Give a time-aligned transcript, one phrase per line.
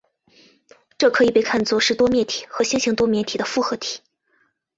[0.97, 3.99] 这可以被看作是多面体和星形多面体的复合体。